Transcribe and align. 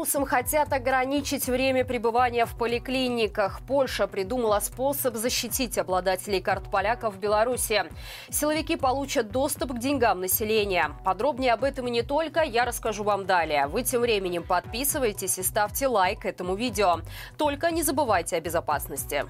Белорусам 0.00 0.24
хотят 0.24 0.72
ограничить 0.72 1.44
время 1.44 1.84
пребывания 1.84 2.46
в 2.46 2.56
поликлиниках. 2.56 3.60
Польша 3.66 4.06
придумала 4.06 4.58
способ 4.60 5.14
защитить 5.14 5.76
обладателей 5.76 6.40
карт 6.40 6.70
поляка 6.70 7.10
в 7.10 7.18
Беларуси. 7.18 7.84
Силовики 8.30 8.76
получат 8.76 9.30
доступ 9.30 9.74
к 9.74 9.78
деньгам 9.78 10.22
населения. 10.22 10.92
Подробнее 11.04 11.52
об 11.52 11.64
этом 11.64 11.86
и 11.88 11.90
не 11.90 12.00
только 12.00 12.40
я 12.40 12.64
расскажу 12.64 13.04
вам 13.04 13.26
далее. 13.26 13.66
Вы 13.66 13.82
тем 13.82 14.00
временем 14.00 14.42
подписывайтесь 14.42 15.38
и 15.38 15.42
ставьте 15.42 15.86
лайк 15.86 16.24
этому 16.24 16.54
видео. 16.54 17.00
Только 17.36 17.70
не 17.70 17.82
забывайте 17.82 18.36
о 18.36 18.40
безопасности. 18.40 19.26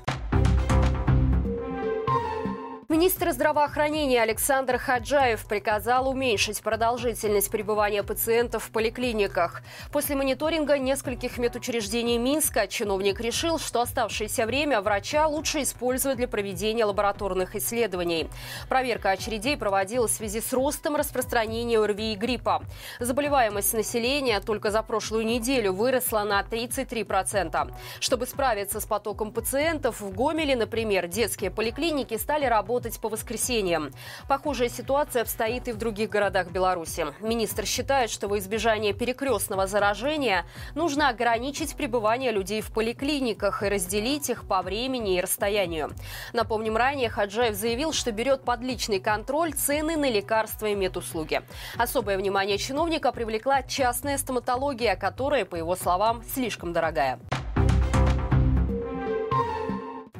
Министр 2.90 3.30
здравоохранения 3.30 4.20
Александр 4.20 4.76
Хаджаев 4.76 5.46
приказал 5.46 6.08
уменьшить 6.08 6.60
продолжительность 6.60 7.48
пребывания 7.48 8.02
пациентов 8.02 8.64
в 8.64 8.72
поликлиниках. 8.72 9.62
После 9.92 10.16
мониторинга 10.16 10.76
нескольких 10.76 11.38
медучреждений 11.38 12.18
Минска 12.18 12.66
чиновник 12.66 13.20
решил, 13.20 13.60
что 13.60 13.80
оставшееся 13.80 14.44
время 14.44 14.80
врача 14.80 15.28
лучше 15.28 15.62
использовать 15.62 16.16
для 16.16 16.26
проведения 16.26 16.84
лабораторных 16.84 17.54
исследований. 17.54 18.28
Проверка 18.68 19.10
очередей 19.10 19.56
проводилась 19.56 20.10
в 20.10 20.16
связи 20.16 20.40
с 20.40 20.52
ростом 20.52 20.96
распространения 20.96 21.78
ОРВИ 21.78 22.14
и 22.14 22.16
гриппа. 22.16 22.64
Заболеваемость 22.98 23.72
населения 23.72 24.40
только 24.40 24.72
за 24.72 24.82
прошлую 24.82 25.24
неделю 25.24 25.74
выросла 25.74 26.24
на 26.24 26.42
33%. 26.42 27.72
Чтобы 28.00 28.26
справиться 28.26 28.80
с 28.80 28.84
потоком 28.84 29.30
пациентов, 29.30 30.00
в 30.00 30.12
Гомеле, 30.12 30.56
например, 30.56 31.06
детские 31.06 31.52
поликлиники 31.52 32.16
стали 32.16 32.46
работать 32.46 32.79
работать 32.80 32.98
по 32.98 33.10
воскресеньям. 33.10 33.90
Похожая 34.26 34.70
ситуация 34.70 35.22
обстоит 35.22 35.68
и 35.68 35.72
в 35.72 35.76
других 35.76 36.08
городах 36.08 36.50
Беларуси. 36.50 37.06
Министр 37.20 37.66
считает, 37.66 38.08
что 38.10 38.26
во 38.26 38.38
избежание 38.38 38.94
перекрестного 38.94 39.66
заражения 39.66 40.46
нужно 40.74 41.10
ограничить 41.10 41.76
пребывание 41.76 42.32
людей 42.32 42.62
в 42.62 42.72
поликлиниках 42.72 43.62
и 43.62 43.68
разделить 43.68 44.30
их 44.30 44.46
по 44.46 44.62
времени 44.62 45.16
и 45.16 45.20
расстоянию. 45.20 45.90
Напомним, 46.32 46.78
ранее 46.78 47.10
Хаджаев 47.10 47.54
заявил, 47.54 47.92
что 47.92 48.12
берет 48.12 48.44
под 48.44 48.60
личный 48.60 48.98
контроль 48.98 49.52
цены 49.52 49.98
на 49.98 50.08
лекарства 50.10 50.66
и 50.66 50.74
медуслуги. 50.74 51.42
Особое 51.76 52.16
внимание 52.16 52.56
чиновника 52.56 53.12
привлекла 53.12 53.62
частная 53.62 54.16
стоматология, 54.16 54.96
которая, 54.96 55.44
по 55.44 55.56
его 55.56 55.76
словам, 55.76 56.22
слишком 56.34 56.72
дорогая. 56.72 57.18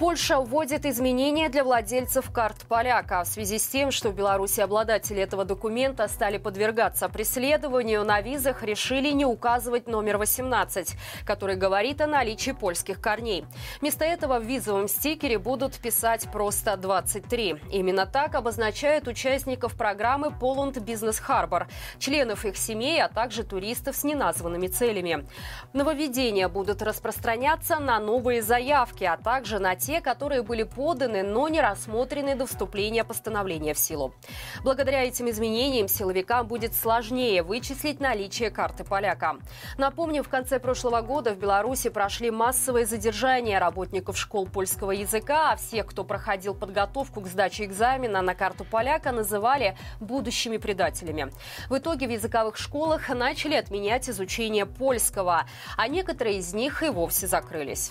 Польша 0.00 0.40
вводит 0.40 0.86
изменения 0.86 1.50
для 1.50 1.62
владельцев 1.62 2.30
карт 2.30 2.56
поляка. 2.66 3.22
В 3.22 3.26
связи 3.26 3.58
с 3.58 3.68
тем, 3.68 3.90
что 3.90 4.08
в 4.08 4.14
Беларуси 4.14 4.62
обладатели 4.62 5.20
этого 5.20 5.44
документа 5.44 6.08
стали 6.08 6.38
подвергаться 6.38 7.10
преследованию, 7.10 8.02
на 8.02 8.22
визах 8.22 8.62
решили 8.62 9.10
не 9.10 9.26
указывать 9.26 9.88
номер 9.88 10.16
18, 10.16 10.94
который 11.26 11.56
говорит 11.56 12.00
о 12.00 12.06
наличии 12.06 12.52
польских 12.52 12.98
корней. 12.98 13.44
Вместо 13.82 14.06
этого 14.06 14.38
в 14.38 14.44
визовом 14.44 14.88
стикере 14.88 15.38
будут 15.38 15.76
писать 15.76 16.26
просто 16.32 16.78
23. 16.78 17.56
Именно 17.70 18.06
так 18.06 18.36
обозначают 18.36 19.06
участников 19.06 19.74
программы 19.76 20.28
Poland 20.28 20.82
Business 20.82 21.20
Harbor, 21.28 21.66
членов 21.98 22.46
их 22.46 22.56
семей, 22.56 23.02
а 23.02 23.10
также 23.10 23.44
туристов 23.44 23.96
с 23.96 24.04
неназванными 24.04 24.68
целями. 24.68 25.26
Нововведения 25.74 26.48
будут 26.48 26.80
распространяться 26.80 27.78
на 27.78 28.00
новые 28.00 28.40
заявки, 28.40 29.04
а 29.04 29.18
также 29.18 29.58
на 29.58 29.76
те, 29.76 29.89
те, 29.90 30.00
которые 30.00 30.42
были 30.42 30.62
поданы, 30.62 31.24
но 31.24 31.48
не 31.48 31.60
рассмотрены 31.60 32.36
до 32.36 32.46
вступления 32.46 33.02
постановления 33.02 33.74
в 33.74 33.78
силу. 33.78 34.14
Благодаря 34.62 35.02
этим 35.02 35.28
изменениям 35.28 35.88
силовикам 35.88 36.46
будет 36.46 36.76
сложнее 36.76 37.42
вычислить 37.42 37.98
наличие 37.98 38.50
карты 38.50 38.84
поляка. 38.84 39.38
Напомню, 39.78 40.22
в 40.22 40.28
конце 40.28 40.60
прошлого 40.60 41.00
года 41.00 41.34
в 41.34 41.38
Беларуси 41.38 41.90
прошли 41.90 42.30
массовые 42.30 42.86
задержания 42.86 43.58
работников 43.58 44.16
школ 44.16 44.46
польского 44.46 44.92
языка, 44.92 45.50
а 45.50 45.56
всех, 45.56 45.86
кто 45.86 46.04
проходил 46.04 46.54
подготовку 46.54 47.20
к 47.22 47.26
сдаче 47.26 47.64
экзамена 47.64 48.22
на 48.22 48.36
карту 48.36 48.64
поляка, 48.64 49.10
называли 49.10 49.76
будущими 49.98 50.58
предателями. 50.58 51.32
В 51.68 51.76
итоге 51.78 52.06
в 52.06 52.10
языковых 52.10 52.56
школах 52.56 53.08
начали 53.08 53.56
отменять 53.56 54.08
изучение 54.08 54.66
польского, 54.66 55.48
а 55.76 55.88
некоторые 55.88 56.38
из 56.38 56.54
них 56.54 56.84
и 56.84 56.90
вовсе 56.90 57.26
закрылись. 57.26 57.90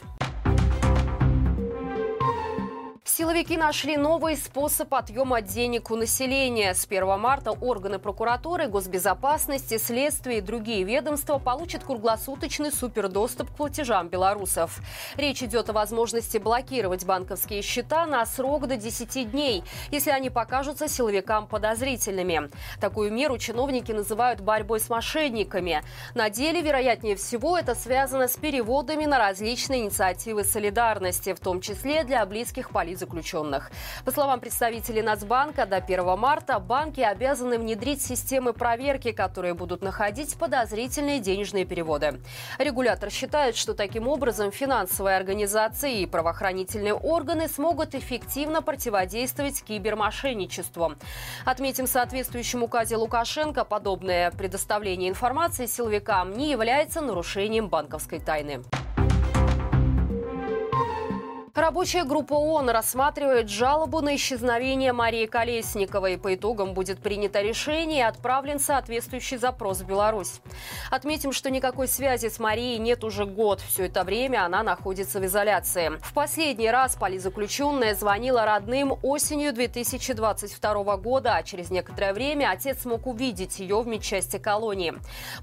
Силовики 3.20 3.58
нашли 3.58 3.98
новый 3.98 4.38
способ 4.38 4.94
отъема 4.94 5.42
денег 5.42 5.92
у 5.92 5.98
населения. 5.98 6.74
С 6.74 6.86
1 6.86 7.20
марта 7.20 7.52
органы 7.52 8.00
прокуратуры, 8.00 8.68
госбезопасности, 8.68 9.78
следствия 9.78 10.38
и 10.38 10.42
другие 10.42 10.84
ведомства 10.84 11.38
получат 11.38 11.84
круглосуточный 11.84 12.72
супердоступ 12.72 13.52
к 13.52 13.56
платежам 13.58 14.08
белорусов. 14.08 14.80
Речь 15.18 15.44
идет 15.44 15.70
о 15.70 15.74
возможности 15.74 16.38
блокировать 16.38 17.04
банковские 17.04 17.62
счета 17.62 18.06
на 18.06 18.26
срок 18.26 18.68
до 18.68 18.78
10 18.78 19.32
дней, 19.32 19.66
если 19.92 20.12
они 20.12 20.30
покажутся 20.30 20.88
силовикам 20.88 21.46
подозрительными. 21.46 22.50
Такую 22.80 23.12
меру 23.12 23.38
чиновники 23.38 23.92
называют 23.92 24.40
борьбой 24.40 24.80
с 24.80 24.90
мошенниками. 24.90 25.84
На 26.16 26.30
деле, 26.30 26.62
вероятнее 26.62 27.18
всего, 27.18 27.58
это 27.58 27.76
связано 27.76 28.30
с 28.30 28.38
переводами 28.38 29.04
на 29.04 29.18
различные 29.18 29.82
инициативы 29.82 30.46
солидарности, 30.46 31.34
в 31.34 31.42
том 31.42 31.60
числе 31.60 32.06
для 32.06 32.26
близких 32.26 32.70
политзаключенных 32.70 33.09
заключенных. 33.10 33.72
По 34.06 34.12
словам 34.12 34.40
представителей 34.40 35.02
Нацбанка, 35.02 35.66
до 35.66 35.78
1 35.78 36.18
марта 36.18 36.60
банки 36.60 37.02
обязаны 37.02 37.58
внедрить 37.58 38.02
системы 38.02 38.54
проверки, 38.54 39.12
которые 39.12 39.54
будут 39.54 39.82
находить 39.82 40.38
подозрительные 40.38 41.20
денежные 41.20 41.66
переводы. 41.66 42.22
Регулятор 42.60 43.10
считает, 43.10 43.56
что 43.56 43.74
таким 43.74 44.08
образом 44.08 44.52
финансовые 44.52 45.18
организации 45.18 46.02
и 46.02 46.06
правоохранительные 46.06 46.94
органы 46.94 47.48
смогут 47.48 47.96
эффективно 47.96 48.62
противодействовать 48.62 49.64
кибермошенничеству. 49.64 50.94
Отметим, 51.46 51.88
в 51.88 51.90
соответствующем 51.90 52.64
указе 52.64 52.96
Лукашенко 52.96 53.66
подобное 53.66 54.32
предоставление 54.32 55.10
информации 55.10 55.66
силовикам 55.66 56.38
не 56.38 56.52
является 56.52 57.02
нарушением 57.02 57.70
банковской 57.70 58.20
тайны. 58.20 58.62
Рабочая 61.60 62.06
группа 62.06 62.36
ООН 62.36 62.70
рассматривает 62.70 63.50
жалобу 63.50 64.00
на 64.00 64.16
исчезновение 64.16 64.94
Марии 64.94 65.26
Колесниковой. 65.26 66.18
По 66.18 66.34
итогам 66.34 66.74
будет 66.74 67.00
принято 67.00 67.42
решение 67.42 68.00
и 68.00 68.04
отправлен 68.04 68.60
соответствующий 68.60 69.36
запрос 69.36 69.82
в 69.82 69.86
Беларусь. 69.86 70.40
Отметим, 70.90 71.34
что 71.34 71.50
никакой 71.50 71.90
связи 71.90 72.30
с 72.30 72.40
Марией 72.40 72.78
нет 72.78 73.04
уже 73.04 73.26
год. 73.26 73.60
Все 73.60 73.88
это 73.88 74.06
время 74.06 74.46
она 74.46 74.64
находится 74.64 75.20
в 75.20 75.26
изоляции. 75.26 76.00
В 76.02 76.14
последний 76.14 76.72
раз 76.72 76.96
политзаключенная 76.96 77.94
звонила 77.94 78.46
родным 78.46 78.98
осенью 79.04 79.52
2022 79.52 80.96
года, 80.96 81.36
а 81.36 81.44
через 81.44 81.72
некоторое 81.72 82.14
время 82.14 82.52
отец 82.52 82.84
смог 82.84 83.06
увидеть 83.06 83.60
ее 83.60 83.82
в 83.82 83.88
медчасти 83.88 84.38
колонии. 84.38 84.94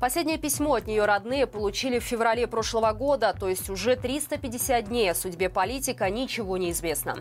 Последнее 0.00 0.38
письмо 0.38 0.76
от 0.76 0.86
нее 0.86 1.04
родные 1.04 1.46
получили 1.46 1.98
в 1.98 2.04
феврале 2.04 2.46
прошлого 2.46 2.92
года, 2.92 3.36
то 3.38 3.50
есть 3.50 3.68
уже 3.68 3.96
350 3.96 4.88
дней 4.88 5.10
о 5.10 5.14
судьбе 5.14 5.50
политика 5.50 6.05
пока 6.06 6.10
ничего 6.10 6.56
не 6.56 6.70
известно. 6.70 7.16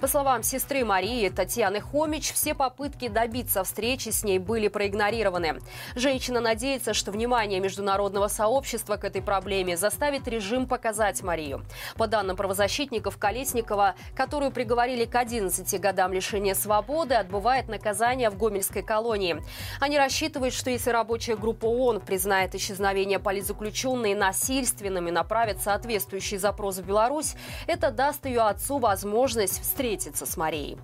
По 0.00 0.06
словам 0.06 0.42
сестры 0.42 0.84
Марии 0.84 1.28
Татьяны 1.28 1.80
Хомич, 1.80 2.32
все 2.32 2.54
попытки 2.54 3.08
добиться 3.08 3.64
встречи 3.64 4.08
с 4.10 4.24
ней 4.24 4.38
были 4.38 4.68
проигнорированы. 4.68 5.60
Женщина 5.94 6.40
надеется, 6.40 6.94
что 6.94 7.12
внимание 7.12 7.60
международного 7.60 8.28
сообщества 8.28 8.96
к 8.96 9.04
этой 9.04 9.20
проблеме 9.20 9.76
заставит 9.76 10.26
режим 10.28 10.66
показать 10.66 11.22
Марию. 11.22 11.62
По 11.96 12.06
данным 12.06 12.36
правозащитников, 12.36 13.18
Колесникова, 13.18 13.94
которую 14.16 14.52
приговорили 14.52 15.04
к 15.04 15.14
11 15.16 15.80
годам 15.80 16.12
лишения 16.12 16.54
свободы, 16.54 17.14
отбывает 17.14 17.68
наказание 17.68 18.30
в 18.30 18.38
Гомельской 18.38 18.82
колонии. 18.82 19.42
Они 19.80 19.98
рассчитывают, 19.98 20.54
что 20.54 20.70
если 20.70 20.90
рабочая 20.90 21.36
группа 21.36 21.66
ООН 21.66 22.00
признает 22.00 22.54
исчезновение 22.54 23.18
политзаключенной 23.18 24.14
насильственным 24.14 25.08
и 25.08 25.10
направит 25.10 25.60
соответствующий 25.60 26.38
запрос 26.38 26.78
в 26.78 26.86
Беларусь, 26.86 27.34
это 27.66 27.90
даст 27.90 28.19
ее 28.26 28.42
отцу 28.42 28.78
возможность 28.78 29.60
встретиться 29.60 30.26
с 30.26 30.36
Марией. 30.36 30.78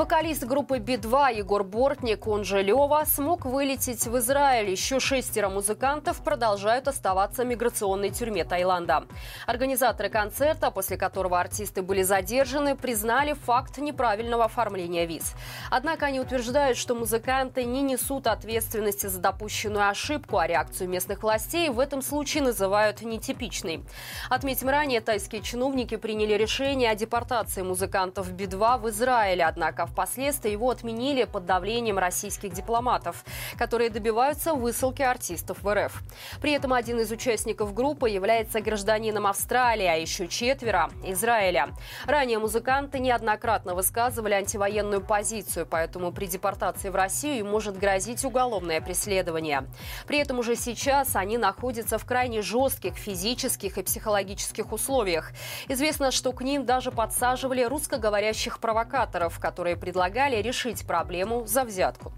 Вокалист 0.00 0.44
группы 0.44 0.78
Би-2 0.78 1.34
Егор 1.34 1.62
Бортник, 1.62 2.26
он 2.26 2.42
же 2.42 2.62
Лева, 2.62 3.04
смог 3.04 3.44
вылететь 3.44 4.06
в 4.06 4.16
Израиль. 4.16 4.70
Еще 4.70 4.98
шестеро 4.98 5.50
музыкантов 5.50 6.24
продолжают 6.24 6.88
оставаться 6.88 7.44
в 7.44 7.46
миграционной 7.46 8.08
тюрьме 8.08 8.44
Таиланда. 8.44 9.04
Организаторы 9.46 10.08
концерта, 10.08 10.70
после 10.70 10.96
которого 10.96 11.38
артисты 11.38 11.82
были 11.82 12.00
задержаны, 12.00 12.76
признали 12.76 13.34
факт 13.34 13.76
неправильного 13.76 14.46
оформления 14.46 15.04
виз. 15.04 15.34
Однако 15.70 16.06
они 16.06 16.18
утверждают, 16.18 16.78
что 16.78 16.94
музыканты 16.94 17.64
не 17.64 17.82
несут 17.82 18.26
ответственности 18.26 19.06
за 19.06 19.20
допущенную 19.20 19.86
ошибку, 19.86 20.38
а 20.38 20.46
реакцию 20.46 20.88
местных 20.88 21.22
властей 21.22 21.68
в 21.68 21.78
этом 21.78 22.00
случае 22.00 22.42
называют 22.42 23.02
нетипичной. 23.02 23.84
Отметим 24.30 24.70
ранее, 24.70 25.02
тайские 25.02 25.42
чиновники 25.42 25.96
приняли 25.96 26.32
решение 26.32 26.88
о 26.88 26.94
депортации 26.94 27.60
музыкантов 27.60 28.32
Би-2 28.32 28.78
в 28.80 28.88
Израиль, 28.88 29.42
однако 29.42 29.89
впоследствии 29.90 30.50
его 30.50 30.70
отменили 30.70 31.24
под 31.24 31.44
давлением 31.44 31.98
российских 31.98 32.52
дипломатов, 32.52 33.24
которые 33.58 33.90
добиваются 33.90 34.54
высылки 34.54 35.02
артистов 35.02 35.62
в 35.62 35.74
РФ. 35.74 36.02
При 36.40 36.52
этом 36.52 36.72
один 36.72 37.00
из 37.00 37.10
участников 37.10 37.74
группы 37.74 38.08
является 38.08 38.60
гражданином 38.60 39.26
Австралии, 39.26 39.86
а 39.86 39.94
еще 39.94 40.28
четверо– 40.28 40.90
Израиля. 41.04 41.74
Ранее 42.06 42.38
музыканты 42.38 42.98
неоднократно 42.98 43.74
высказывали 43.74 44.34
антивоенную 44.34 45.00
позицию, 45.00 45.66
поэтому 45.66 46.12
при 46.12 46.26
депортации 46.26 46.88
в 46.88 46.94
Россию 46.94 47.40
им 47.40 47.50
может 47.50 47.78
грозить 47.78 48.24
уголовное 48.24 48.80
преследование. 48.80 49.66
При 50.06 50.18
этом 50.18 50.38
уже 50.38 50.56
сейчас 50.56 51.16
они 51.16 51.38
находятся 51.38 51.98
в 51.98 52.04
крайне 52.04 52.42
жестких 52.42 52.94
физических 52.94 53.78
и 53.78 53.82
психологических 53.82 54.72
условиях. 54.72 55.32
Известно, 55.68 56.10
что 56.10 56.32
к 56.32 56.42
ним 56.42 56.64
даже 56.64 56.92
подсаживали 56.92 57.62
русскоговорящих 57.62 58.60
провокаторов, 58.60 59.38
которые 59.40 59.76
предлагали 59.80 60.36
решить 60.36 60.86
проблему 60.86 61.46
за 61.46 61.64
взятку. 61.64 62.12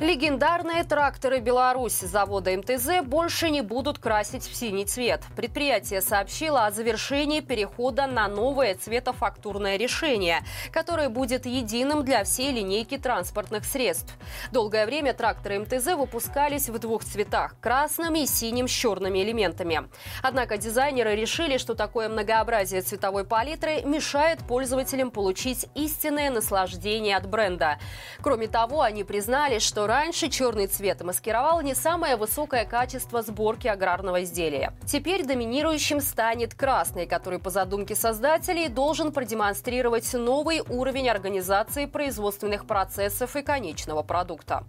Легендарные 0.00 0.82
тракторы 0.84 1.40
«Беларусь» 1.40 2.00
завода 2.00 2.56
МТЗ 2.56 3.04
больше 3.04 3.50
не 3.50 3.60
будут 3.60 3.98
красить 3.98 4.48
в 4.48 4.56
синий 4.56 4.86
цвет. 4.86 5.20
Предприятие 5.36 6.00
сообщило 6.00 6.64
о 6.64 6.70
завершении 6.70 7.40
перехода 7.40 8.06
на 8.06 8.26
новое 8.26 8.74
цветофактурное 8.76 9.76
решение, 9.76 10.42
которое 10.72 11.10
будет 11.10 11.44
единым 11.44 12.02
для 12.02 12.24
всей 12.24 12.50
линейки 12.50 12.96
транспортных 12.96 13.66
средств. 13.66 14.16
Долгое 14.52 14.86
время 14.86 15.12
тракторы 15.12 15.58
МТЗ 15.58 15.88
выпускались 15.96 16.70
в 16.70 16.78
двух 16.78 17.04
цветах– 17.04 17.54
красным 17.60 18.14
и 18.14 18.24
синим 18.24 18.68
с 18.68 18.70
черными 18.70 19.22
элементами. 19.22 19.82
Однако 20.22 20.56
дизайнеры 20.56 21.14
решили, 21.14 21.58
что 21.58 21.74
такое 21.74 22.08
многообразие 22.08 22.80
цветовой 22.80 23.24
палитры 23.24 23.82
мешает 23.82 24.38
пользователям 24.48 25.10
получить 25.10 25.66
истинное 25.74 26.30
наслаждение 26.30 27.18
от 27.18 27.28
бренда. 27.28 27.78
Кроме 28.22 28.48
того, 28.48 28.80
они 28.80 29.04
признали, 29.04 29.58
что 29.58 29.89
раньше 29.90 30.28
черный 30.28 30.68
цвет 30.68 31.02
маскировал 31.02 31.62
не 31.62 31.74
самое 31.74 32.14
высокое 32.14 32.64
качество 32.64 33.22
сборки 33.22 33.66
аграрного 33.66 34.22
изделия. 34.22 34.72
Теперь 34.86 35.26
доминирующим 35.26 36.00
станет 36.00 36.54
красный, 36.54 37.06
который 37.06 37.40
по 37.40 37.50
задумке 37.50 37.96
создателей 37.96 38.68
должен 38.68 39.10
продемонстрировать 39.10 40.14
новый 40.14 40.60
уровень 40.68 41.08
организации 41.08 41.86
производственных 41.86 42.66
процессов 42.66 43.34
и 43.34 43.42
конечного 43.42 44.02
продукта. 44.04 44.64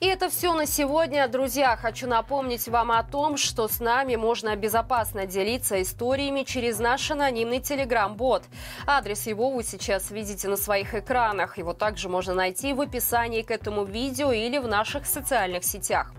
И 0.00 0.06
это 0.06 0.28
все 0.28 0.54
на 0.54 0.64
сегодня. 0.64 1.26
Друзья, 1.26 1.76
хочу 1.76 2.06
напомнить 2.06 2.68
вам 2.68 2.92
о 2.92 3.02
том, 3.02 3.36
что 3.36 3.66
с 3.66 3.80
нами 3.80 4.14
можно 4.14 4.54
безопасно 4.54 5.26
делиться 5.26 5.82
историями 5.82 6.44
через 6.44 6.78
наш 6.78 7.10
анонимный 7.10 7.58
телеграм-бот. 7.58 8.44
Адрес 8.86 9.26
его 9.26 9.50
вы 9.50 9.64
сейчас 9.64 10.12
видите 10.12 10.46
на 10.48 10.56
своих 10.56 10.94
экранах. 10.94 11.58
Его 11.58 11.72
также 11.72 12.08
можно 12.08 12.32
найти 12.32 12.74
в 12.74 12.80
описании 12.80 13.42
к 13.42 13.50
этому 13.50 13.84
видео 13.84 14.30
или 14.30 14.58
в 14.58 14.68
наших 14.68 15.04
социальных 15.04 15.64
сетях. 15.64 16.12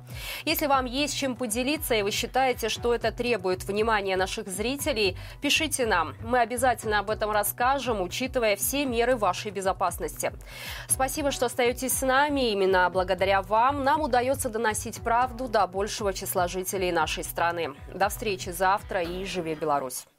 Если 0.44 0.66
вам 0.66 0.84
есть 0.86 1.16
чем 1.16 1.36
поделиться 1.38 1.96
и 1.96 2.02
вы 2.02 2.12
считаете, 2.12 2.68
что 2.68 2.94
это 2.94 3.14
требует 3.14 3.64
внимания 3.64 4.18
наших 4.18 4.50
зрителей, 4.50 5.18
пишите 5.42 5.86
нам. 5.86 6.16
Мы 6.22 6.40
обязательно 6.40 7.00
об 7.00 7.12
этом 7.12 7.32
расскажем, 7.32 8.02
учитывая 8.02 8.58
все 8.58 8.86
меры 8.86 9.16
вашей 9.16 9.52
безопасности. 9.52 10.34
Спасибо, 10.88 11.32
что 11.32 11.46
остаетесь 11.46 11.94
с 11.94 12.02
нами. 12.02 12.52
Именно 12.52 12.90
благодаря 12.90 13.42
вам 13.42 13.69
вам 13.72 13.84
нам 13.84 14.02
удается 14.02 14.50
доносить 14.50 15.00
правду 15.02 15.48
до 15.48 15.68
большего 15.68 16.12
числа 16.12 16.48
жителей 16.48 16.92
нашей 16.92 17.24
страны. 17.24 17.76
До 17.94 18.10
встречи 18.10 18.50
завтра 18.50 19.04
и 19.04 19.24
живи 19.26 19.54
Беларусь! 19.54 20.10